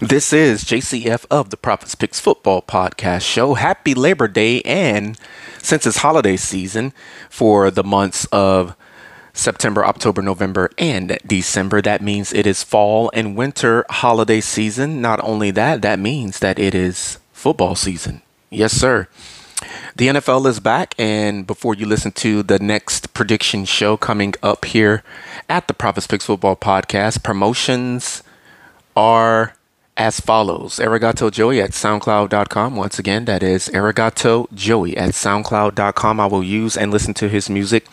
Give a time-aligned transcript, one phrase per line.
[0.00, 3.54] This is JCF of the Prophets Picks Football Podcast Show.
[3.54, 5.18] Happy Labor Day, and
[5.60, 6.92] since it's holiday season
[7.28, 8.76] for the months of
[9.32, 15.00] September, October, November, and December, that means it is fall and winter holiday season.
[15.00, 18.22] Not only that, that means that it is football season.
[18.50, 19.08] Yes, sir.
[19.96, 24.64] The NFL is back, and before you listen to the next prediction show coming up
[24.66, 25.02] here
[25.48, 28.22] at the Prophets Picks Football Podcast, promotions
[28.94, 29.54] are
[29.98, 32.76] as follows Arigato Joey at SoundCloud.com.
[32.76, 36.20] Once again, that is Arigato Joey at SoundCloud.com.
[36.20, 37.88] I will use and listen to his music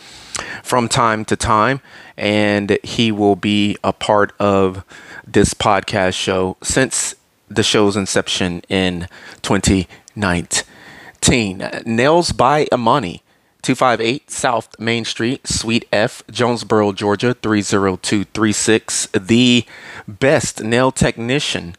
[0.63, 1.81] from time to time,
[2.16, 4.85] and he will be a part of
[5.25, 7.16] this podcast show since
[7.49, 9.08] the show's inception in
[9.41, 11.72] 2019.
[11.85, 13.23] Nails by Amani.
[13.63, 19.08] 258 South Main Street, Suite F, Jonesboro, Georgia 30236.
[19.08, 19.66] The
[20.08, 21.75] best nail technician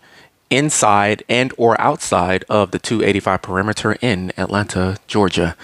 [0.50, 5.56] inside and or outside of the 285 perimeter in Atlanta, Georgia.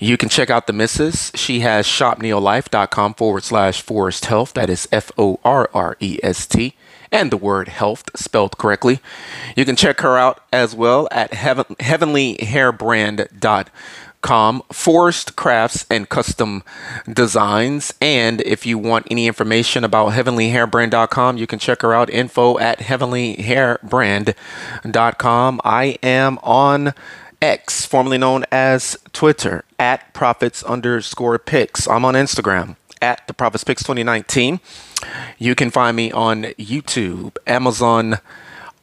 [0.00, 1.32] You can check out the missus.
[1.34, 4.54] She has shopneolife.com forward slash forrest health.
[4.54, 6.74] That is F O R R E S T
[7.10, 9.00] and the word health spelled correctly.
[9.54, 13.70] You can check her out as well at heaven, heavenlyhairbrand.com,
[14.22, 16.62] Forrest Crafts and Custom
[17.12, 17.92] Designs.
[18.00, 22.78] And if you want any information about heavenlyhairbrand.com, you can check her out info at
[22.78, 25.60] heavenlyhairbrand.com.
[25.64, 26.94] I am on
[27.40, 31.88] X, formerly known as Twitter, at profits underscore picks.
[31.88, 34.60] I'm on Instagram at the Prophets Picks 2019.
[35.38, 38.18] You can find me on YouTube, Amazon,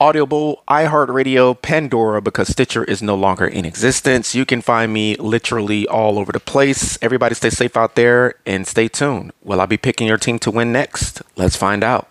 [0.01, 4.33] Audible, iHeartRadio, Pandora, because Stitcher is no longer in existence.
[4.33, 6.97] You can find me literally all over the place.
[7.01, 9.33] Everybody stay safe out there and stay tuned.
[9.43, 11.21] Will I be picking your team to win next?
[11.35, 12.07] Let's find out.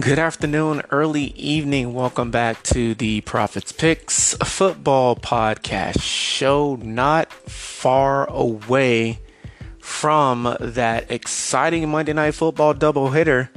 [0.00, 1.94] Good afternoon, early evening.
[1.94, 6.74] Welcome back to the Prophets Picks football podcast show.
[6.82, 9.20] Not far away
[9.78, 13.50] from that exciting Monday Night Football doubleheader.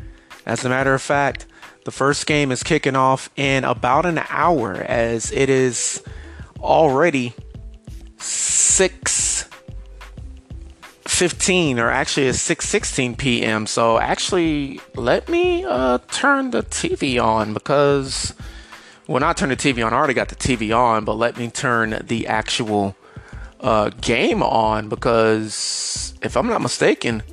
[0.45, 1.47] As a matter of fact,
[1.85, 6.03] the first game is kicking off in about an hour as it is
[6.59, 7.33] already
[8.19, 9.16] 6
[11.17, 13.65] 15 or actually it's 6:16 p.m.
[13.65, 18.35] So actually let me uh, turn the TV on because
[19.07, 19.93] well not turn the TV on.
[19.93, 22.95] I already got the TV on, but let me turn the actual
[23.61, 27.23] uh, game on because if I'm not mistaken,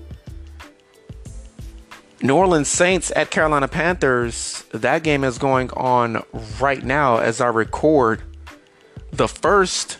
[2.22, 6.24] New Orleans Saints at Carolina Panthers, that game is going on
[6.58, 8.22] right now as I record.
[9.12, 9.98] The first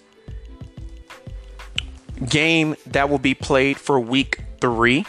[2.29, 5.05] game that will be played for week three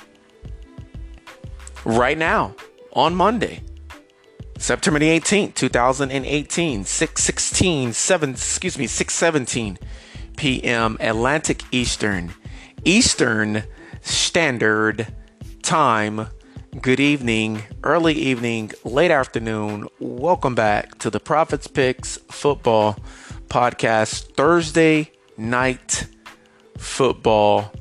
[1.84, 2.56] right now
[2.94, 3.62] on Monday,
[4.58, 9.78] September the 18th, 2018, 616, 7, excuse me, 617
[10.38, 10.98] p.m.
[11.00, 12.34] Atlantic Eastern,
[12.84, 13.64] Eastern
[14.02, 15.14] Standard
[15.62, 16.28] Time.
[16.82, 19.88] Good evening, early evening, late afternoon.
[20.00, 22.98] Welcome back to the Prophets Picks Football
[23.48, 26.08] Podcast Thursday night
[26.78, 27.72] football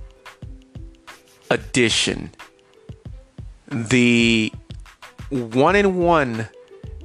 [1.50, 2.30] edition.
[3.70, 4.52] The
[5.30, 6.48] one in one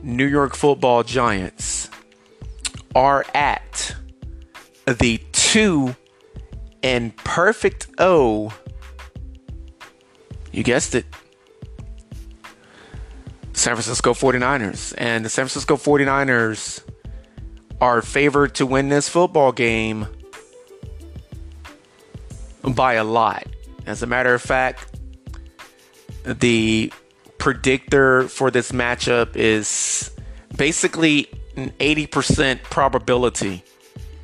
[0.02, 1.90] New York football giants
[2.96, 3.96] are at
[4.86, 5.96] the two
[6.84, 8.54] and perfect O.
[10.52, 11.06] You guessed it.
[13.54, 14.94] San Francisco 49ers.
[14.98, 16.84] And the San Francisco 49ers
[17.82, 20.08] are favored to win this football game
[22.64, 23.46] by a lot.
[23.86, 24.88] As a matter of fact,
[26.24, 26.92] the
[27.38, 30.12] predictor for this matchup is
[30.56, 33.63] basically an 80% probability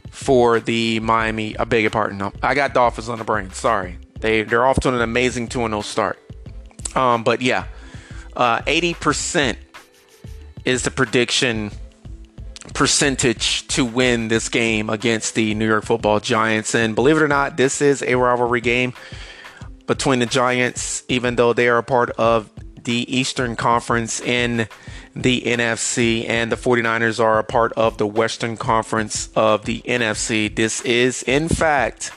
[0.09, 1.57] for the Miami.
[1.57, 2.31] I beg your pardon.
[2.41, 3.51] I got Dolphins on the brain.
[3.51, 3.97] Sorry.
[4.19, 6.19] They, they're off to an amazing 2 0 start.
[6.95, 7.67] Um, but yeah,
[8.35, 9.57] uh, 80%
[10.63, 11.71] is the prediction
[12.73, 16.75] percentage to win this game against the New York Football Giants.
[16.75, 18.93] And believe it or not, this is a rivalry game
[19.87, 22.49] between the Giants, even though they are a part of
[22.83, 24.67] the Eastern Conference in
[25.15, 30.53] the NFC, and the 49ers are a part of the Western Conference of the NFC.
[30.53, 32.11] This is, in fact,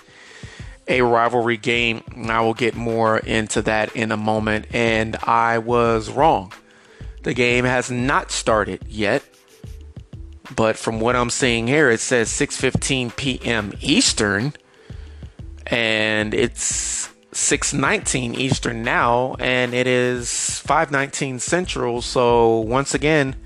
[0.88, 2.02] a rivalry game.
[2.14, 4.66] And I will get more into that in a moment.
[4.72, 6.52] And I was wrong.
[7.22, 9.22] The game has not started yet.
[10.54, 13.72] But from what I'm seeing here, it says 6:15 p.m.
[13.80, 14.54] Eastern,
[15.66, 20.28] and it's 6:19 Eastern now, and it is
[20.66, 22.00] 5:19 Central.
[22.00, 23.36] So once again,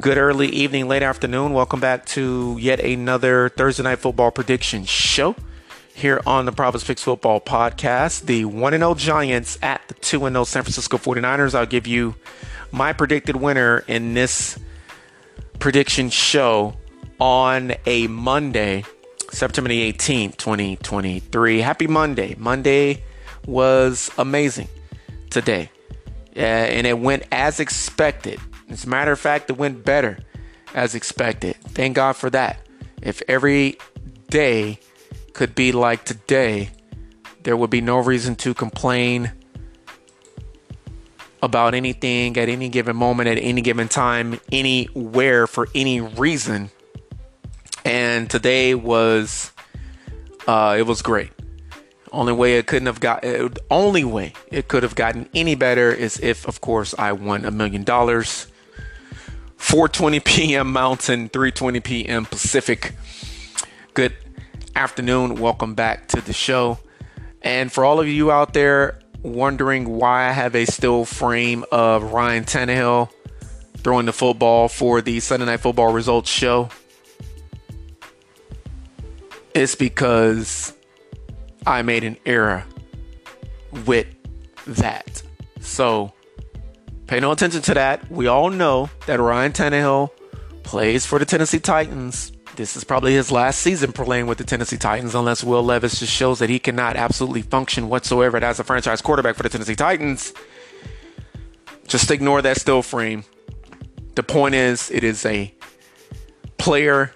[0.00, 1.52] good early evening, late afternoon.
[1.52, 5.36] Welcome back to yet another Thursday night football prediction show
[5.92, 8.24] here on the Prophets Picks Football Podcast.
[8.24, 11.54] The 1 0 Giants at the 2 0 San Francisco 49ers.
[11.54, 12.14] I'll give you
[12.72, 14.58] my predicted winner in this
[15.60, 16.74] prediction show
[17.20, 18.82] on a Monday,
[19.30, 21.60] September the 18th, 2023.
[21.60, 22.34] Happy Monday.
[22.38, 23.04] Monday
[23.46, 24.68] was amazing
[25.28, 25.70] today.
[26.34, 28.40] Uh, and it went as expected.
[28.70, 30.18] As a matter of fact, it went better
[30.74, 31.56] as expected.
[31.56, 32.66] Thank God for that.
[33.02, 33.78] If every
[34.28, 34.78] day
[35.34, 36.70] could be like today,
[37.42, 39.32] there would be no reason to complain
[41.42, 46.70] about anything at any given moment, at any given time, anywhere for any reason.
[47.84, 49.52] And today was,
[50.46, 51.30] uh, it was great.
[52.12, 55.92] Only way it couldn't have got, uh, only way it could have gotten any better
[55.92, 58.46] is if, of course, I won a million dollars.
[59.58, 60.72] 4:20 p.m.
[60.72, 62.26] Mountain, 3:20 p.m.
[62.26, 62.94] Pacific.
[63.94, 64.14] Good
[64.74, 65.36] afternoon.
[65.36, 66.78] Welcome back to the show.
[67.42, 72.12] And for all of you out there wondering why I have a still frame of
[72.12, 73.10] Ryan Tannehill
[73.78, 76.68] throwing the football for the Sunday Night Football results show,
[79.54, 80.72] it's because
[81.66, 82.64] I made an error
[83.86, 84.06] with
[84.66, 85.22] that.
[85.60, 86.12] So
[87.06, 88.10] pay no attention to that.
[88.10, 90.10] We all know that Ryan Tannehill
[90.62, 94.76] plays for the Tennessee Titans this is probably his last season playing with the Tennessee
[94.76, 99.00] Titans, unless Will Levis just shows that he cannot absolutely function whatsoever as a franchise
[99.00, 100.34] quarterback for the Tennessee Titans.
[101.88, 103.24] Just ignore that still frame.
[104.14, 105.54] The point is, it is a
[106.58, 107.14] player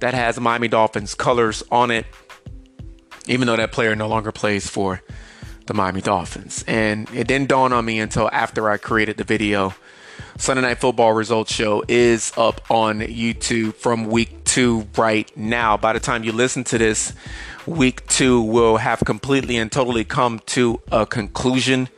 [0.00, 2.04] that has Miami Dolphins colors on it,
[3.26, 5.00] even though that player no longer plays for
[5.64, 6.62] the Miami Dolphins.
[6.68, 9.74] And it didn't dawn on me until after I created the video
[10.36, 15.76] Sunday Night Football Results Show is up on YouTube from week two right now.
[15.76, 17.12] By the time you listen to this,
[17.66, 21.88] week two will have completely and totally come to a conclusion.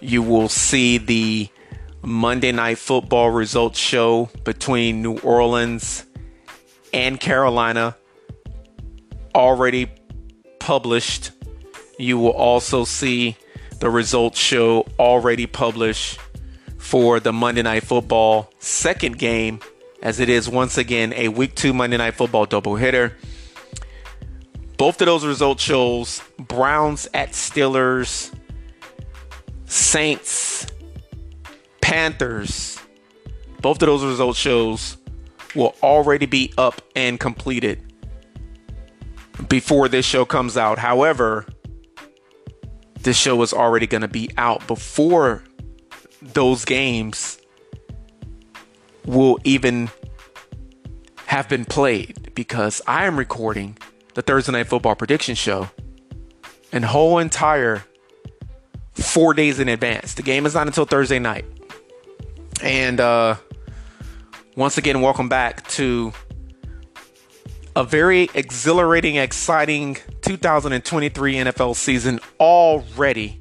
[0.00, 1.50] You will see the
[2.00, 6.06] Monday Night Football Results Show between New Orleans
[6.94, 7.94] and Carolina
[9.34, 9.92] already
[10.60, 11.32] published.
[11.98, 13.36] You will also see
[13.80, 16.18] the results show already published
[16.78, 19.60] for the Monday Night Football second game,
[20.02, 23.12] as it is once again a Week 2 Monday Night Football doubleheader.
[24.76, 28.34] Both of those results shows Browns at Steelers,
[29.66, 30.66] Saints,
[31.80, 32.80] Panthers.
[33.60, 34.96] Both of those results shows
[35.54, 37.92] will already be up and completed
[39.48, 40.78] before this show comes out.
[40.78, 41.46] However,
[43.00, 45.42] this show is already going to be out before
[46.22, 47.39] those games
[49.04, 49.90] will even
[51.26, 53.78] have been played because I am recording
[54.14, 55.70] the Thursday Night Football prediction show
[56.72, 57.84] and whole entire
[58.94, 60.14] four days in advance.
[60.14, 61.44] The game is not until Thursday night.
[62.62, 63.36] And uh,
[64.56, 66.12] once again, welcome back to
[67.76, 73.39] a very exhilarating, exciting 2023 NFL season already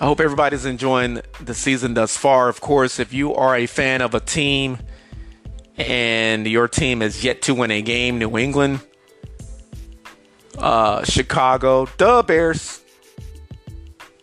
[0.00, 2.48] I hope everybody's enjoying the season thus far.
[2.48, 4.78] Of course, if you are a fan of a team
[5.76, 8.80] and your team has yet to win a game, New England,
[10.56, 12.80] uh, Chicago, the Bears.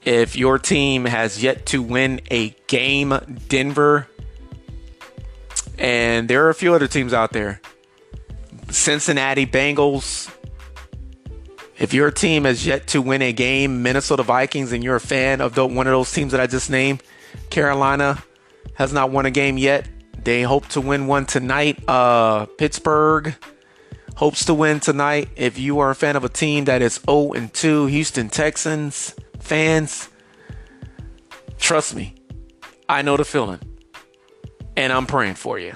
[0.03, 3.13] If your team has yet to win a game,
[3.49, 4.07] Denver,
[5.77, 7.59] and there are a few other teams out there,
[8.69, 10.31] Cincinnati Bengals,
[11.77, 15.41] if your team has yet to win a game, Minnesota Vikings, and you're a fan
[15.41, 17.03] of the, one of those teams that I just named,
[17.49, 18.23] Carolina
[18.75, 19.87] has not won a game yet.
[20.23, 21.87] They hope to win one tonight.
[21.87, 23.35] Uh, Pittsburgh
[24.15, 25.29] hopes to win tonight.
[25.35, 29.15] If you are a fan of a team that is 0 and 2, Houston Texans
[29.39, 30.09] fans,
[31.59, 32.15] trust me,
[32.87, 33.59] I know the feeling,
[34.75, 35.73] and I'm praying for you.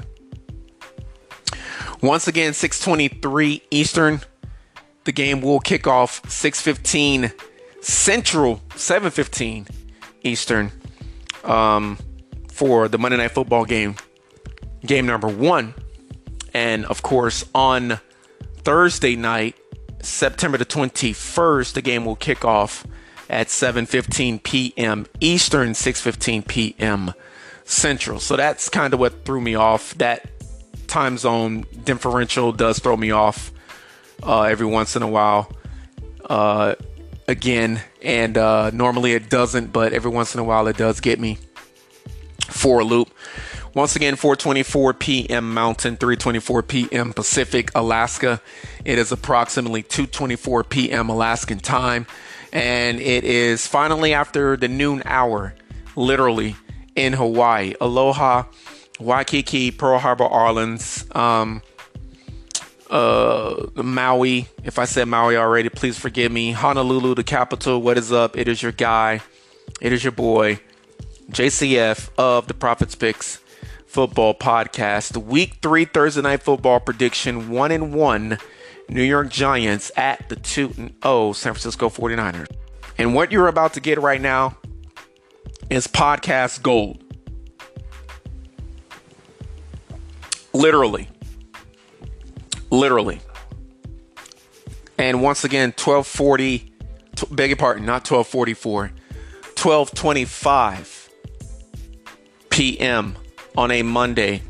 [2.01, 4.21] Once again, 623 Eastern.
[5.09, 7.33] The game will kick off 6:15
[7.81, 9.67] Central, 7:15
[10.21, 10.71] Eastern
[11.43, 11.97] um,
[12.51, 13.95] for the Monday Night Football game,
[14.85, 15.73] game number one,
[16.53, 17.99] and of course on
[18.57, 19.55] Thursday night
[20.03, 22.85] September the 21st, the game will kick off
[23.31, 25.07] at 7:15 p.m.
[25.19, 27.15] Eastern, 6:15 p.m.
[27.63, 28.19] Central.
[28.19, 29.95] So that's kind of what threw me off.
[29.95, 30.29] That
[30.85, 33.51] time zone differential does throw me off
[34.23, 35.51] uh, every once in a while.
[36.25, 36.75] Uh,
[37.27, 41.19] again, and uh, normally it doesn't, but every once in a while it does get
[41.19, 41.37] me
[42.41, 43.09] for a loop.
[43.75, 45.53] Once again, 4:24 p.m.
[45.53, 47.13] Mountain, 3:24 p.m.
[47.13, 48.41] Pacific, Alaska.
[48.83, 51.09] It is approximately 2:24 p.m.
[51.09, 52.07] Alaskan time,
[52.51, 55.53] and it is finally after the noon hour,
[55.95, 56.55] literally
[56.95, 57.75] in Hawaii.
[57.79, 58.43] Aloha,
[58.99, 61.61] Waikiki, Pearl Harbor Islands, um,
[62.89, 64.47] uh, Maui.
[64.63, 66.51] If I said Maui already, please forgive me.
[66.51, 67.81] Honolulu, the capital.
[67.81, 68.37] What is up?
[68.37, 69.21] It is your guy.
[69.81, 70.59] It is your boy,
[71.31, 73.37] JCF of the Prophets Picks
[73.85, 75.17] Football Podcast.
[75.17, 78.37] Week three Thursday night football prediction: one and one.
[78.89, 82.47] New York Giants at the 2 and 0 San Francisco 49ers.
[82.97, 84.57] And what you're about to get right now
[85.69, 87.03] is podcast gold.
[90.53, 91.07] Literally.
[92.71, 93.19] Literally.
[94.97, 96.71] And once again, 1240,
[97.15, 101.09] t- beg your pardon, not 1244, 1225
[102.49, 103.15] p.m.
[103.57, 104.41] on a Monday,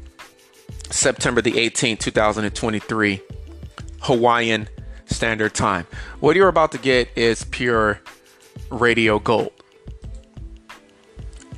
[0.90, 3.22] September the 18th, 2023,
[4.02, 4.68] Hawaiian
[5.06, 5.86] Standard Time.
[6.20, 8.00] What you're about to get is pure
[8.72, 9.52] radio gold.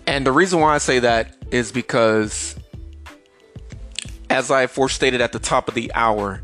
[0.05, 2.55] And the reason why I say that is because,
[4.29, 6.41] as I forestated at the top of the hour,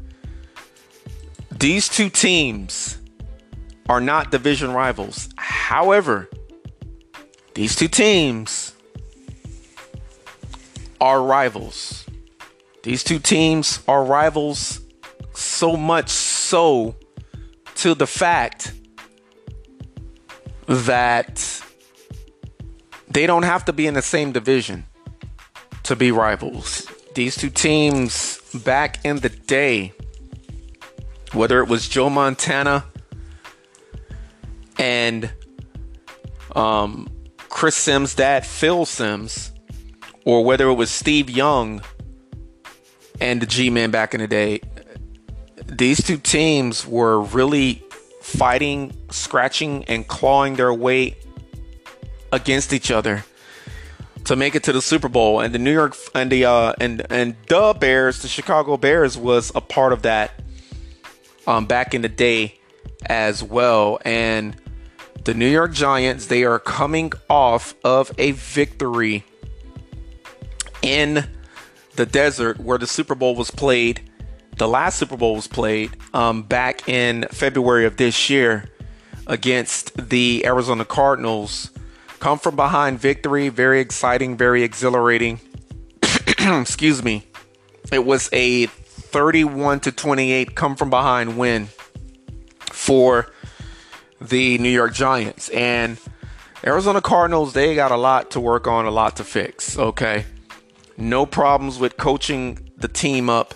[1.60, 3.00] these two teams
[3.90, 5.30] are not division rivals.
[5.38, 6.30] However,
[7.56, 8.76] these two teams
[11.02, 12.06] are rivals.
[12.84, 14.82] These two teams are rivals
[15.34, 16.96] so much so
[17.76, 18.74] to the fact
[20.68, 21.64] that
[23.08, 24.86] they don't have to be in the same division
[25.84, 26.86] to be rivals.
[27.16, 29.94] These two teams back in the day
[31.34, 32.86] whether it was Joe Montana
[34.78, 35.32] and
[36.56, 37.08] um,
[37.50, 39.52] Chris Simms' dad, Phil Simms,
[40.26, 41.82] or whether it was Steve Young
[43.20, 44.62] and the G Men back in the day,
[45.66, 47.84] these two teams were really
[48.22, 51.16] fighting, scratching, and clawing their way
[52.32, 53.24] against each other
[54.26, 55.40] to make it to the Super Bowl.
[55.40, 59.52] And the New York and the uh, and and the Bears, the Chicago Bears, was
[59.56, 60.32] a part of that
[61.48, 62.60] um, back in the day
[63.06, 64.00] as well.
[64.06, 64.56] And
[65.24, 69.24] the New York Giants, they are coming off of a victory
[70.82, 71.28] in
[71.96, 74.10] the desert where the Super Bowl was played.
[74.58, 78.70] The last Super Bowl was played um, back in February of this year
[79.26, 81.72] against the Arizona Cardinals.
[82.20, 85.40] Come from behind victory, very exciting, very exhilarating.
[86.40, 87.28] Excuse me.
[87.92, 88.68] It was a
[89.08, 91.70] 31 to 28 come from behind win
[92.60, 93.32] for
[94.22, 95.50] the New York Giants.
[95.50, 95.98] And
[96.66, 99.78] Arizona Cardinals, they got a lot to work on, a lot to fix.
[99.78, 100.26] Okay.
[100.98, 103.54] No problems with coaching the team up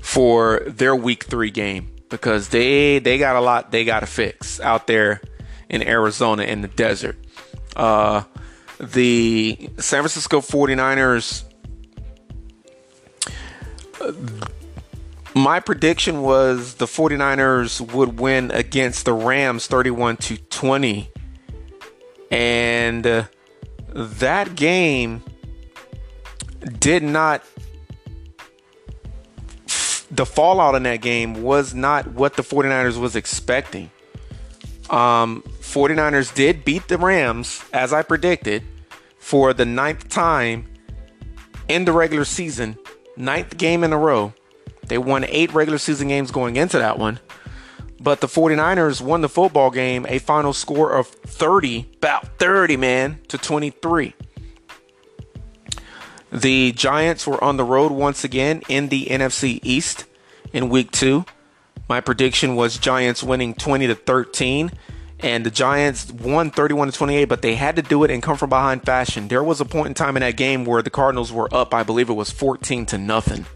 [0.00, 4.58] for their week three game because they they got a lot they got to fix
[4.60, 5.20] out there
[5.68, 7.16] in Arizona in the desert.
[7.76, 8.22] Uh,
[8.78, 11.44] the San Francisco 49ers
[15.34, 21.10] my prediction was the 49ers would win against the Rams 31 to 20.
[22.30, 23.24] And uh,
[23.88, 25.22] that game
[26.78, 27.42] did not
[30.10, 33.90] the fallout in that game was not what the 49ers was expecting.
[34.90, 38.64] Um, 49ers did beat the Rams as I predicted
[39.18, 40.66] for the ninth time
[41.68, 42.76] in the regular season
[43.16, 44.32] ninth game in a row.
[44.86, 47.20] They won eight regular season games going into that one.
[48.00, 53.18] But the 49ers won the football game, a final score of 30, about 30, man,
[53.28, 54.14] to 23.
[56.32, 60.06] The Giants were on the road once again in the NFC East
[60.52, 61.24] in week two.
[61.88, 64.70] My prediction was Giants winning 20 to 13
[65.22, 68.36] and the Giants won 31 to 28, but they had to do it in come
[68.36, 69.28] from behind fashion.
[69.28, 71.82] There was a point in time in that game where the Cardinals were up, I
[71.82, 73.46] believe it was 14 to nothing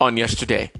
[0.00, 0.70] on yesterday.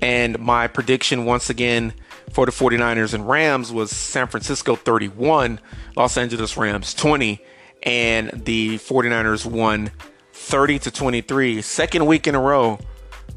[0.00, 1.94] And my prediction once again
[2.30, 5.60] for the 49ers and Rams was San Francisco 31,
[5.96, 7.40] Los Angeles Rams 20,
[7.82, 9.90] and the 49ers won
[10.32, 11.62] 30 to 23.
[11.62, 12.78] Second week in a row,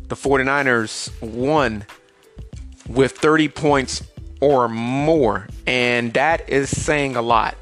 [0.08, 1.86] the 49ers won
[2.88, 4.04] with 30 points
[4.40, 5.48] or more.
[5.66, 7.56] And that is saying a lot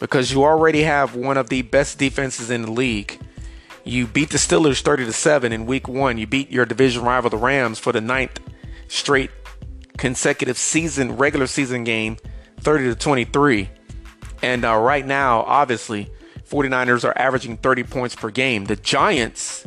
[0.00, 3.18] because you already have one of the best defenses in the league.
[3.84, 6.18] You beat the Steelers 30 to 7 in week 1.
[6.18, 8.40] You beat your division rival the Rams for the ninth
[8.88, 9.30] straight
[9.96, 12.16] consecutive season regular season game
[12.60, 13.70] 30 to 23.
[14.42, 16.10] And uh, right now, obviously,
[16.48, 18.66] 49ers are averaging 30 points per game.
[18.66, 19.66] The Giants,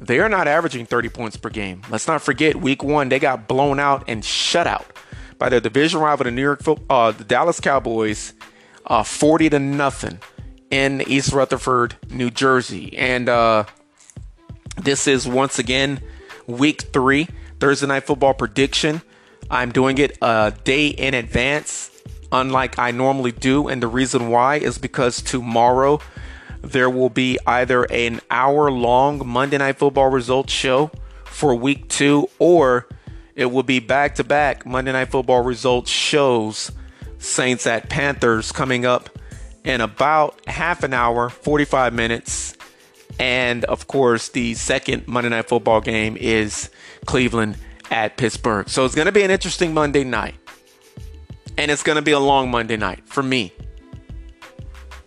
[0.00, 1.82] they are not averaging 30 points per game.
[1.90, 4.86] Let's not forget, week one, they got blown out and shut out
[5.40, 8.34] by their division rival, the New York, uh, the Dallas Cowboys,
[8.86, 10.20] uh, 40 to nothing
[10.70, 12.96] in East Rutherford, New Jersey.
[12.96, 13.64] And uh,
[14.76, 16.00] this is once again
[16.46, 17.26] week three,
[17.58, 19.00] Thursday night football prediction.
[19.50, 21.90] I'm doing it a day in advance
[22.30, 23.66] unlike I normally do.
[23.66, 26.00] And the reason why is because tomorrow
[26.60, 30.90] there will be either an hour long Monday Night Football results show
[31.24, 32.86] for week two, or
[33.40, 36.70] it will be back to back Monday Night Football results shows.
[37.16, 39.08] Saints at Panthers coming up
[39.64, 42.54] in about half an hour, 45 minutes.
[43.18, 46.68] And of course, the second Monday Night Football game is
[47.06, 47.56] Cleveland
[47.90, 48.68] at Pittsburgh.
[48.68, 50.34] So it's going to be an interesting Monday night.
[51.56, 53.54] And it's going to be a long Monday night for me.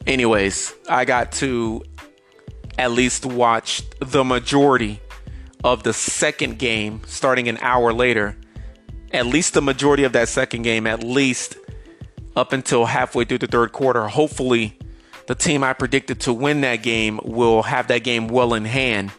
[0.08, 1.84] Anyways, I got to
[2.80, 5.00] at least watch the majority
[5.64, 8.38] of the second game starting an hour later.
[9.12, 11.56] At least the majority of that second game, at least
[12.36, 14.08] up until halfway through the third quarter.
[14.08, 14.78] Hopefully,
[15.28, 19.12] the team I predicted to win that game will have that game well in hand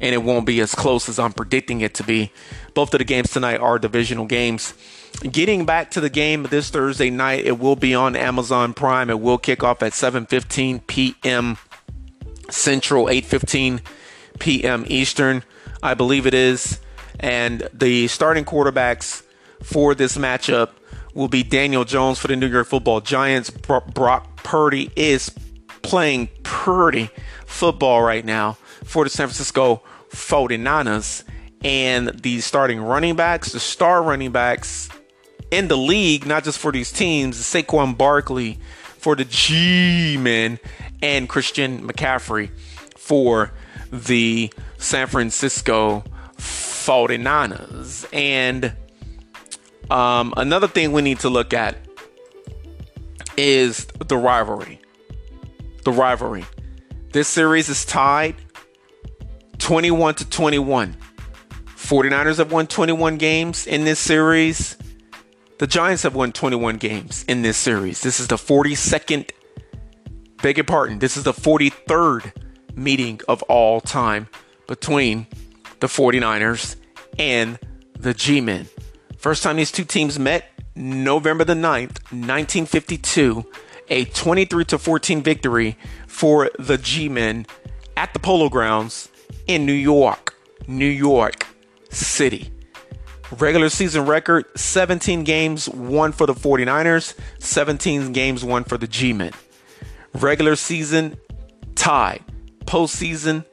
[0.00, 2.32] and it won't be as close as I'm predicting it to be.
[2.74, 4.74] Both of the games tonight are divisional games.
[5.22, 9.08] Getting back to the game this Thursday night, it will be on Amazon Prime.
[9.10, 11.56] It will kick off at 7:15 p.m.
[12.50, 13.80] Central, 8:15
[14.40, 14.84] p.m.
[14.88, 15.44] Eastern,
[15.84, 16.80] I believe it is.
[17.20, 19.22] And the starting quarterbacks
[19.62, 20.70] for this matchup
[21.12, 23.50] will be Daniel Jones for the New York Football Giants.
[23.50, 25.30] Brock Purdy is
[25.82, 27.10] playing pretty
[27.46, 31.22] football right now for the San Francisco 49ers.
[31.62, 34.88] And the starting running backs, the star running backs
[35.50, 38.58] in the league, not just for these teams, Saquon Barkley
[38.98, 40.58] for the G men
[41.02, 42.50] and Christian McCaffrey
[42.96, 43.52] for
[43.92, 44.50] the
[44.84, 46.04] San Francisco
[46.36, 48.06] 49ers.
[48.12, 48.72] And
[49.90, 51.76] um, another thing we need to look at
[53.36, 54.80] is the rivalry.
[55.84, 56.44] The rivalry.
[57.12, 58.36] This series is tied
[59.58, 60.96] 21 to 21.
[61.76, 64.76] 49ers have won 21 games in this series.
[65.58, 68.02] The Giants have won 21 games in this series.
[68.02, 69.30] This is the 42nd,
[70.42, 72.32] beg your pardon, this is the 43rd
[72.74, 74.28] meeting of all time
[74.66, 75.26] between
[75.80, 76.76] the 49ers
[77.18, 77.58] and
[77.98, 78.66] the G Men.
[79.18, 83.44] First time these two teams met, November the 9th, 1952,
[83.88, 87.46] a 23 to 14 victory for the G Men
[87.96, 89.08] at the Polo Grounds
[89.46, 90.34] in New York,
[90.66, 91.46] New York
[91.90, 92.50] City.
[93.38, 99.12] Regular season record 17 games, one for the 49ers, 17 games, one for the G
[99.12, 99.32] Men.
[100.14, 101.16] Regular season
[101.74, 102.22] tied,
[102.66, 103.44] postseason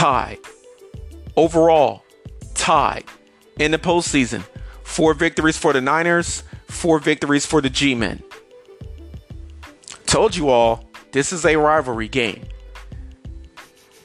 [0.00, 0.38] tied,
[1.36, 2.02] overall
[2.54, 3.04] tied.
[3.58, 4.42] In the postseason,
[4.82, 8.22] four victories for the Niners, four victories for the G Men.
[10.06, 12.46] Told you all, this is a rivalry game.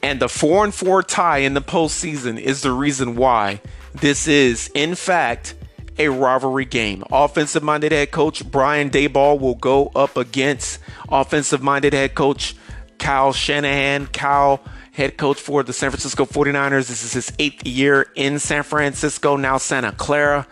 [0.02, 3.62] And the 4 and 4 tie in the postseason is the reason why
[3.94, 5.54] this is, in fact,
[5.98, 7.04] a rivalry game.
[7.10, 10.78] Offensive minded head coach Brian Daboll will go up against
[11.08, 12.54] offensive minded head coach
[12.98, 14.06] Kyle Shanahan.
[14.08, 14.60] Kyle,
[14.96, 16.88] head coach for the San Francisco 49ers.
[16.88, 20.46] This is his eighth year in San Francisco, now Santa Clara.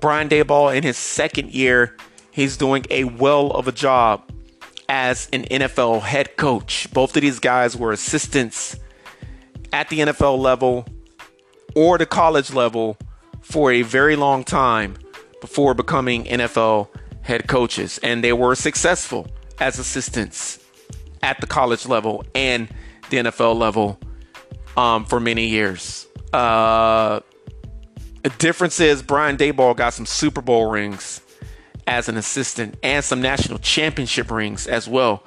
[0.00, 1.96] Brian Daboll, in his second year,
[2.30, 4.30] he's doing a well of a job
[4.88, 6.86] as an NFL head coach.
[6.92, 8.76] Both of these guys were assistants
[9.72, 10.86] at the NFL level
[11.74, 12.96] or the college level
[13.40, 14.96] for a very long time
[15.40, 16.88] before becoming NFL
[17.22, 17.98] head coaches.
[18.04, 19.26] And they were successful
[19.58, 20.60] as assistants
[21.24, 22.68] at the college level and
[23.14, 23.98] the NFL level
[24.76, 26.06] um, for many years.
[26.32, 27.20] Uh,
[28.22, 31.20] the difference is Brian Daboll got some Super Bowl rings
[31.86, 35.22] as an assistant and some national championship rings as well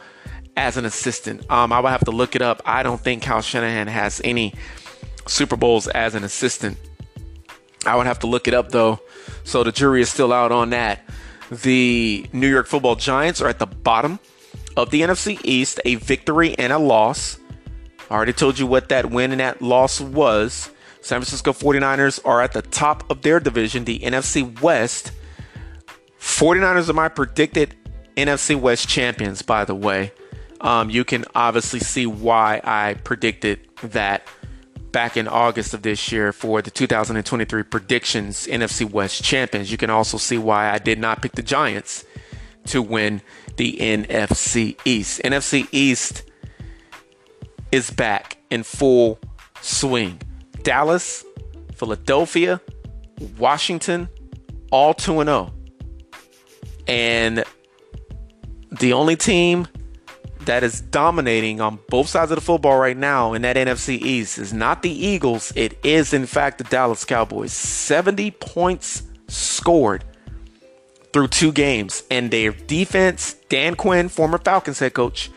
[0.56, 1.50] as an assistant.
[1.52, 2.62] Um, I would have to look it up.
[2.66, 4.54] I don't think Kyle Shanahan has any
[5.28, 6.78] Super Bowls as an assistant.
[7.86, 9.00] I would have to look it up though.
[9.44, 11.02] So the jury is still out on that.
[11.52, 14.20] The New York football giants are at the bottom
[14.76, 17.38] of the NFC East, a victory and a loss.
[18.10, 20.70] I already told you what that win and that loss was.
[21.02, 25.12] San Francisco 49ers are at the top of their division, the NFC West.
[26.20, 27.76] 49ers are my predicted
[28.16, 30.12] NFC West champions, by the way.
[30.60, 34.28] Um, you can obviously see why I predicted that
[34.92, 39.72] back in August of this year for the 2023 predictions NFC West champions.
[39.72, 42.06] You can also see why I did not pick the Giants
[42.68, 43.22] to win
[43.58, 45.22] the NFC East.
[45.24, 46.24] NFC East
[47.72, 49.20] is back in full
[49.62, 50.22] swing.
[50.64, 51.26] Dallas,
[51.76, 52.62] Philadelphia,
[53.38, 54.10] Washington,
[54.72, 55.54] all 2 0.
[56.88, 57.44] And
[58.72, 59.68] the only team
[60.48, 64.38] that is dominating on both sides of the football right now in that NFC East
[64.38, 65.52] is not the Eagles.
[65.56, 67.52] It is, in fact, the Dallas Cowboys.
[67.52, 70.06] 70 points scored
[71.12, 72.04] through two games.
[72.10, 75.30] And their defense, Dan Quinn, former Falcons head coach,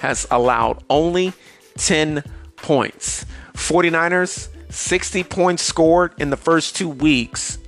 [0.00, 1.34] has allowed only
[1.76, 2.22] 10
[2.56, 3.24] points.
[3.54, 7.58] 49ers, 60 points scored in the first two weeks.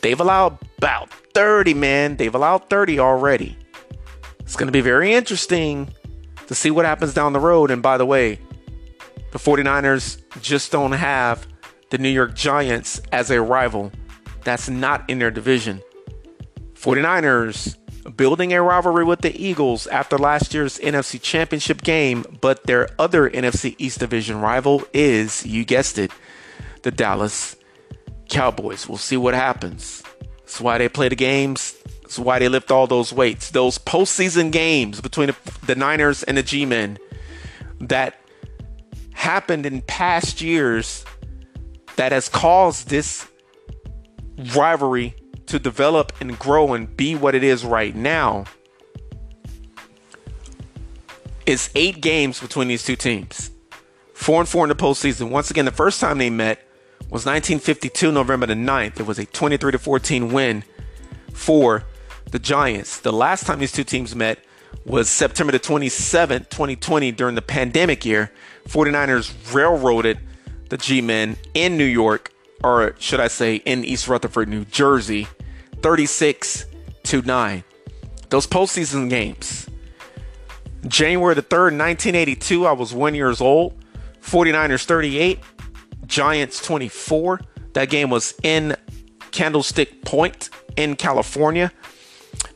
[0.00, 2.16] They've allowed about 30, man.
[2.16, 3.56] They've allowed 30 already.
[4.40, 5.88] It's going to be very interesting
[6.46, 7.70] to see what happens down the road.
[7.70, 8.38] And by the way,
[9.30, 11.46] the 49ers just don't have
[11.90, 13.92] the New York Giants as a rival.
[14.44, 15.80] That's not in their division.
[16.74, 17.76] 49ers
[18.16, 23.30] building a rivalry with the Eagles after last year's NFC Championship game, but their other
[23.30, 26.10] NFC East Division rival is, you guessed it,
[26.82, 27.56] the Dallas
[28.28, 28.88] Cowboys.
[28.88, 30.02] We'll see what happens.
[30.38, 31.74] That's why they play the games.
[32.02, 33.50] That's why they lift all those weights.
[33.50, 35.36] Those postseason games between the,
[35.66, 36.98] the Niners and the G Men
[37.80, 38.18] that
[39.14, 41.04] happened in past years
[41.96, 43.26] that has caused this
[44.54, 45.14] rivalry
[45.46, 48.44] to develop and grow and be what it is right now
[51.46, 53.50] is eight games between these two teams.
[54.14, 55.30] Four and four in the postseason.
[55.30, 56.58] Once again, the first time they met
[57.10, 59.00] was 1952, November the 9th.
[59.00, 60.64] It was a 23 to 14 win
[61.32, 61.84] for
[62.30, 63.00] the Giants.
[63.00, 64.38] The last time these two teams met
[64.86, 68.32] was September the 27th, 2020, during the pandemic year.
[68.68, 70.18] 49ers railroaded
[70.68, 72.31] the G Men in New York,
[72.64, 75.26] or should I say, in East Rutherford, New Jersey,
[75.80, 76.66] 36
[77.04, 77.64] to 9.
[78.30, 79.68] Those postseason games.
[80.86, 83.74] January the 3rd, 1982, I was one years old.
[84.22, 85.40] 49ers 38,
[86.06, 87.40] Giants 24.
[87.74, 88.76] That game was in
[89.32, 91.72] Candlestick Point in California.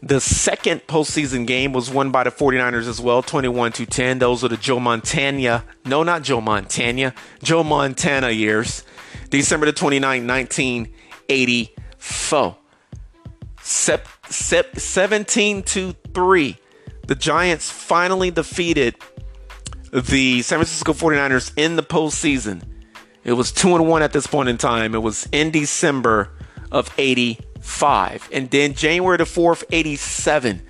[0.02, 4.18] The second postseason game was won by the 49ers as well, 21 to 10.
[4.18, 8.84] Those are the Joe Montana, no, not Joe Montana, Joe Montana years.
[9.30, 12.56] December the 29th, 1984.
[13.60, 16.56] Sep, sep, 17 to 3.
[17.06, 18.96] The Giants finally defeated
[19.92, 22.62] the San Francisco 49ers in the postseason.
[23.24, 24.94] It was 2 and 1 at this point in time.
[24.94, 26.30] It was in December
[26.70, 28.28] of 85.
[28.32, 30.62] And then January the 4th, 87,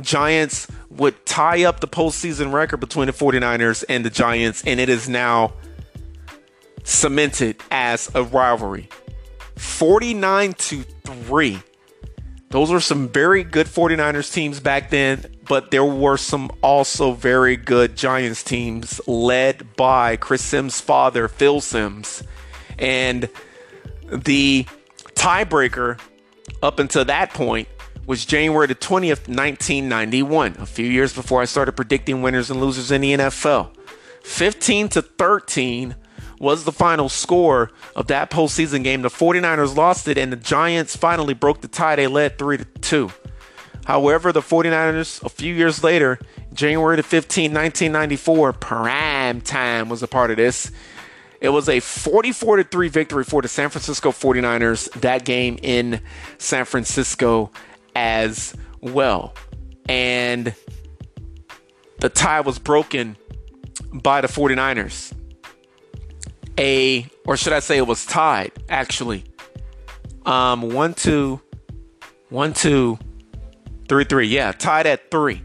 [0.00, 4.88] Giants would tie up the postseason record between the 49ers and the Giants, and it
[4.88, 5.54] is now
[6.84, 8.88] cemented as a rivalry.
[9.56, 11.60] 49 to 3.
[12.50, 17.56] Those were some very good 49ers teams back then, but there were some also very
[17.56, 22.22] good Giants teams led by Chris Simms' father, Phil Simms.
[22.78, 23.28] And
[24.06, 24.66] the
[25.14, 25.98] tiebreaker
[26.62, 27.68] up until that point
[28.06, 32.90] was January the 20th, 1991, a few years before I started predicting winners and losers
[32.90, 33.74] in the NFL.
[34.24, 35.94] 15 to 13
[36.42, 39.02] was the final score of that postseason game.
[39.02, 41.94] The 49ers lost it, and the Giants finally broke the tie.
[41.94, 43.10] They led 3 to 2.
[43.84, 46.18] However, the 49ers, a few years later,
[46.52, 50.72] January the 15th, 1994, prime time was a part of this.
[51.40, 56.00] It was a 44 to 3 victory for the San Francisco 49ers that game in
[56.38, 57.52] San Francisco
[57.94, 59.34] as well.
[59.88, 60.54] And
[62.00, 63.16] the tie was broken
[63.92, 65.12] by the 49ers.
[66.58, 69.24] A or should I say it was tied actually.
[70.24, 71.40] Um 1 2
[72.30, 72.98] 1 2
[73.88, 74.26] 3 3.
[74.26, 75.42] Yeah, tied at 3.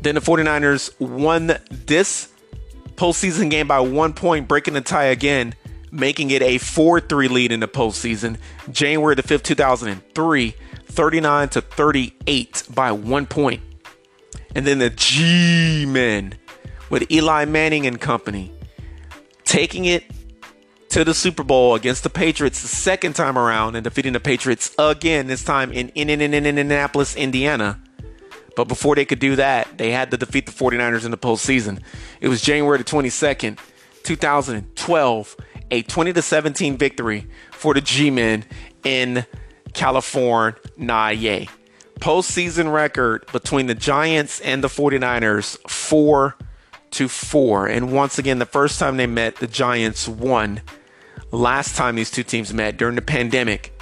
[0.00, 2.32] Then the 49ers won this
[2.94, 5.54] postseason game by one point, breaking the tie again,
[5.90, 8.38] making it a 4 3 lead in the postseason.
[8.70, 10.54] January the 5th, 2003,
[10.86, 13.60] 39 to 38 by one point.
[14.54, 16.38] And then the G Men
[16.88, 18.50] with Eli Manning and company
[19.46, 20.04] taking it
[20.90, 24.74] to the Super Bowl against the Patriots the second time around and defeating the Patriots
[24.78, 27.80] again, this time in in in in Indianapolis, Indiana.
[28.54, 31.80] But before they could do that, they had to defeat the 49ers in the postseason.
[32.20, 33.58] It was January the 22nd,
[34.02, 35.36] 2012,
[35.70, 38.46] a 20 to 17 victory for the G-men
[38.82, 39.26] in
[39.74, 40.58] California.
[42.00, 46.36] Postseason record between the Giants and the 49ers 4
[46.96, 47.66] to 4.
[47.66, 50.62] And once again, the first time they met, the Giants won.
[51.30, 53.78] Last time these two teams met during the pandemic,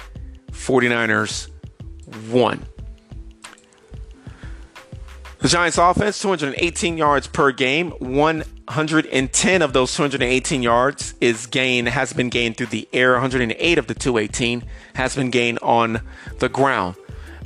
[0.51, 1.49] 49ers
[2.29, 2.65] won.
[5.39, 7.91] The Giants offense, 218 yards per game.
[7.91, 13.13] 110 of those 218 yards is gained, has been gained through the air.
[13.13, 14.63] 108 of the 218
[14.95, 16.01] has been gained on
[16.39, 16.95] the ground.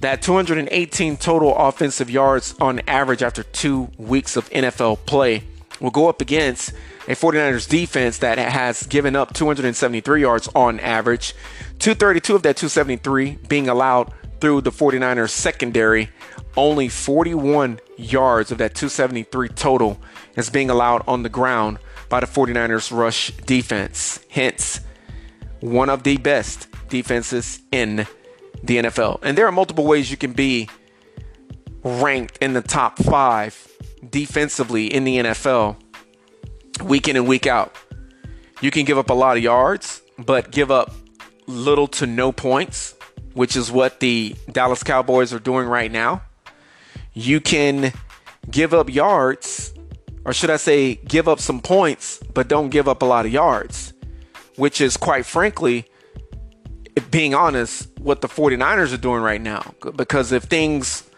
[0.02, 5.44] That 218 total offensive yards on average after two weeks of NFL play
[5.80, 6.74] will go up against
[7.08, 11.34] a 49ers defense that has given up 273 yards on average,
[11.80, 16.10] 232 of that 273 being allowed through the 49ers secondary.
[16.58, 20.00] Only 41 yards of that 273 total
[20.36, 24.20] is being allowed on the ground by the 49ers rush defense.
[24.30, 24.82] Hence,
[25.62, 28.08] one of the best defenses in
[28.64, 29.20] the NFL.
[29.24, 30.70] And there are multiple ways you can be
[31.84, 33.68] ranked in the top five
[34.08, 35.78] defensively in the NFL
[36.84, 37.76] week in and week out.
[38.62, 40.94] You can give up a lot of yards, but give up
[41.48, 42.96] little to no points,
[43.34, 46.22] which is what the Dallas Cowboys are doing right now.
[47.14, 47.94] You can
[48.50, 49.74] give up yards,
[50.26, 53.32] or should I say, give up some points, but don't give up a lot of
[53.32, 53.94] yards,
[54.56, 55.86] which is quite frankly,
[57.12, 59.74] being honest, what the 49ers are doing right now.
[59.96, 61.09] Because if things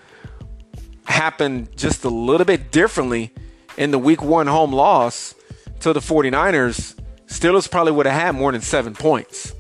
[1.12, 3.32] happen just a little bit differently
[3.78, 5.36] in the week one home loss
[5.82, 6.95] to the 49ers,
[7.28, 9.54] Steelers probably would have had more than seven points.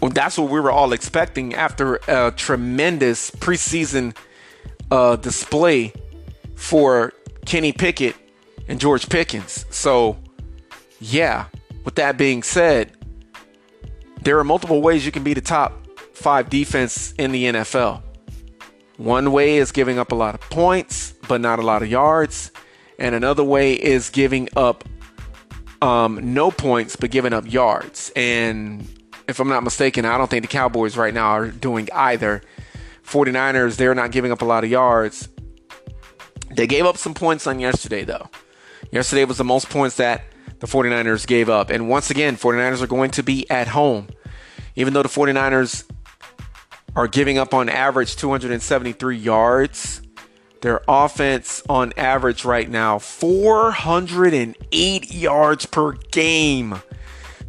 [0.00, 4.16] Well, that's what we were all expecting after a tremendous preseason
[4.90, 5.92] uh, display
[6.56, 7.12] for
[7.46, 8.16] Kenny Pickett
[8.68, 9.64] and George Pickens.
[9.70, 10.18] So,
[11.00, 11.46] yeah,
[11.84, 12.92] with that being said,
[14.22, 18.02] there are multiple ways you can be the top five defense in the NFL.
[18.96, 22.52] One way is giving up a lot of points, but not a lot of yards.
[22.98, 24.84] And another way is giving up
[25.82, 28.12] um, no points, but giving up yards.
[28.14, 28.88] And
[29.26, 32.42] if I'm not mistaken, I don't think the Cowboys right now are doing either.
[33.04, 35.28] 49ers, they're not giving up a lot of yards.
[36.50, 38.30] They gave up some points on yesterday, though.
[38.92, 40.22] Yesterday was the most points that
[40.60, 41.70] the 49ers gave up.
[41.70, 44.08] And once again, 49ers are going to be at home.
[44.76, 45.84] Even though the 49ers
[46.96, 50.02] are giving up on average 273 yards,
[50.60, 56.80] their offense on average right now 408 yards per game.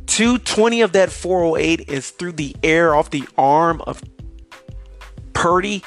[0.08, 4.04] 220 of that 408 is through the air off the arm of
[5.34, 5.84] Purdy.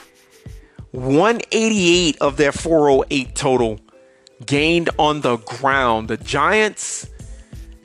[0.92, 3.78] 188 of their 408 total
[4.46, 6.08] gained on the ground.
[6.08, 7.08] The Giants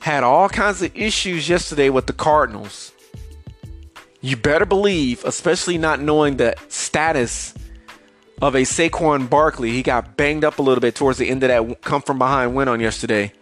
[0.00, 2.93] had all kinds of issues yesterday with the Cardinals.
[4.24, 7.52] You better believe, especially not knowing the status
[8.40, 9.72] of a Saquon Barkley.
[9.72, 12.54] He got banged up a little bit towards the end of that come from behind
[12.54, 13.34] win on yesterday.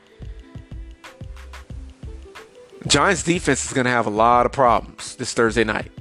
[2.88, 5.92] Giants defense is going to have a lot of problems this Thursday night.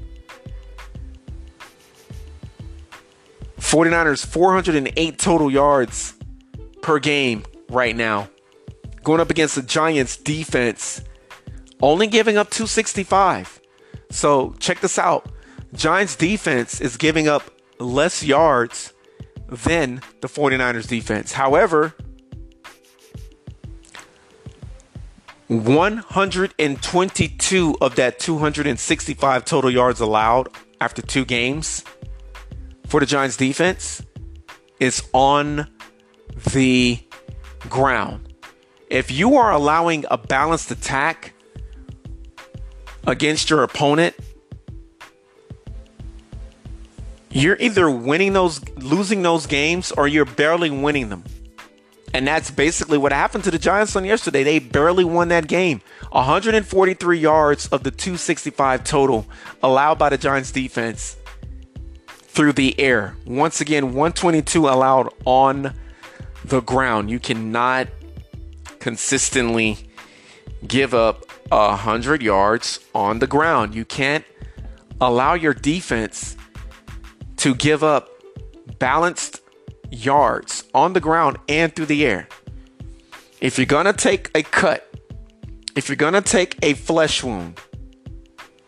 [3.59, 6.15] 49ers 408 total yards
[6.81, 8.29] per game right now.
[9.03, 11.03] Going up against the Giants defense
[11.83, 13.60] only giving up 265.
[14.11, 15.31] So, check this out.
[15.73, 18.93] Giants defense is giving up less yards
[19.47, 21.31] than the 49ers defense.
[21.31, 21.95] However,
[25.47, 30.47] 122 of that 265 total yards allowed
[30.79, 31.83] after two games
[32.87, 34.01] for the Giants defense
[34.79, 35.69] is on
[36.53, 36.97] the
[37.67, 38.33] ground.
[38.89, 41.33] If you are allowing a balanced attack
[43.05, 44.15] against your opponent,
[47.29, 51.23] you're either winning those losing those games or you're barely winning them.
[52.13, 54.43] And that's basically what happened to the Giants on yesterday.
[54.43, 55.81] They barely won that game.
[56.11, 59.25] 143 yards of the 265 total
[59.63, 61.15] allowed by the Giants defense
[62.07, 63.15] through the air.
[63.25, 65.73] Once again, 122 allowed on
[66.43, 67.09] the ground.
[67.09, 67.87] You cannot
[68.79, 69.77] consistently
[70.67, 73.75] give up 100 yards on the ground.
[73.75, 74.25] You can't
[74.99, 76.37] allow your defense
[77.37, 78.09] to give up
[78.79, 79.41] balanced
[79.91, 82.27] yards on the ground and through the air.
[83.41, 84.87] If you're going to take a cut,
[85.75, 87.59] if you're going to take a flesh wound,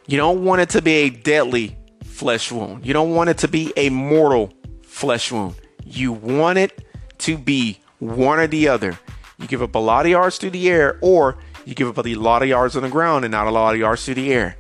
[0.08, 2.86] you don't want it to be a deadly flesh wound.
[2.86, 4.52] You don't want it to be a mortal
[4.84, 5.56] flesh wound.
[5.86, 6.86] You want it
[7.20, 9.00] to be one or the other.
[9.38, 12.16] You give up a lot of yards through the air, or you give up a
[12.16, 14.58] lot of yards on the ground and not a lot of yards through the air.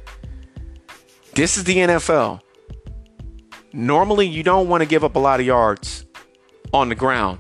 [1.34, 2.42] This is the NFL.
[3.74, 6.06] Normally, you don't want to give up a lot of yards
[6.74, 7.40] on the ground,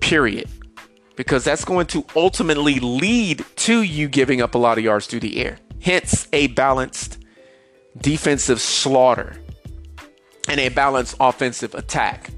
[0.00, 0.48] period,
[1.16, 5.20] because that's going to ultimately lead to you giving up a lot of yards through
[5.20, 5.58] the air.
[5.80, 7.24] Hence, a balanced
[7.98, 9.36] defensive slaughter
[10.48, 12.30] and a balanced offensive attack.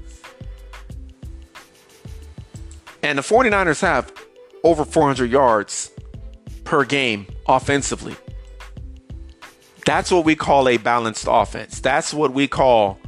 [3.03, 4.11] And the 49ers have
[4.63, 5.91] over 400 yards
[6.65, 8.15] per game offensively.
[9.85, 11.79] That's what we call a balanced offense.
[11.79, 12.99] That's what we call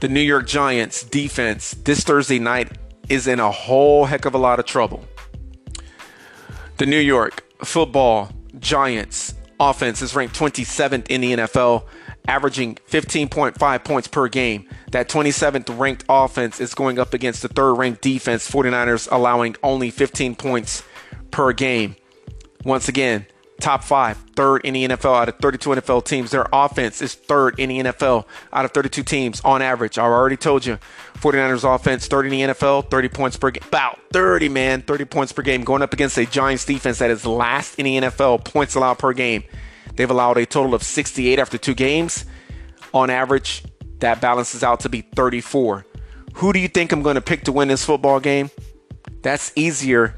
[0.00, 2.72] the New York Giants defense this Thursday night
[3.08, 5.04] is in a whole heck of a lot of trouble.
[6.78, 11.84] The New York football Giants offense is ranked 27th in the NFL,
[12.26, 14.66] averaging 15.5 points per game.
[14.92, 19.90] That 27th ranked offense is going up against the third ranked defense, 49ers allowing only
[19.90, 20.82] 15 points
[21.30, 21.96] per game.
[22.64, 23.26] Once again,
[23.60, 26.30] top five, third in the NFL out of 32 NFL teams.
[26.30, 29.98] Their offense is third in the NFL out of 32 teams on average.
[29.98, 30.78] I already told you,
[31.18, 33.62] 49ers offense, third in the NFL, 30 points per game.
[33.66, 35.62] About 30, man, 30 points per game.
[35.62, 39.12] Going up against a Giants defense that is last in the NFL, points allowed per
[39.12, 39.44] game.
[39.94, 42.24] They've allowed a total of 68 after two games.
[42.92, 43.64] On average,
[44.00, 45.86] that balances out to be 34.
[46.34, 48.50] Who do you think I'm going to pick to win this football game?
[49.22, 50.16] That's easier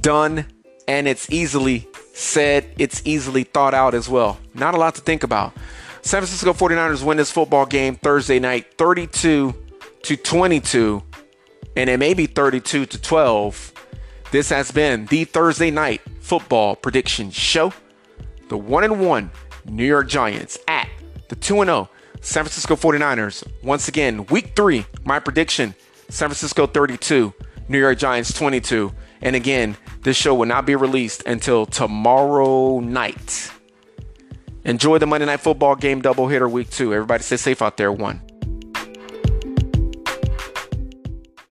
[0.00, 0.46] done
[0.90, 4.40] and it's easily said, it's easily thought out as well.
[4.54, 5.54] Not a lot to think about.
[6.02, 9.54] San Francisco 49ers win this football game Thursday night 32
[10.02, 11.00] to 22
[11.76, 13.72] and it may be 32 to 12.
[14.32, 17.72] This has been the Thursday night football prediction show.
[18.48, 19.30] The 1 and 1
[19.66, 20.88] New York Giants at
[21.28, 21.88] the 2 and 0
[22.20, 23.46] San Francisco 49ers.
[23.62, 25.72] Once again, week 3, my prediction,
[26.08, 27.32] San Francisco 32,
[27.68, 28.92] New York Giants 22.
[29.22, 33.50] And again, this show will not be released until tomorrow night.
[34.64, 36.94] Enjoy the Monday Night Football game doubleheader week two.
[36.94, 37.92] Everybody stay safe out there.
[37.92, 38.22] One.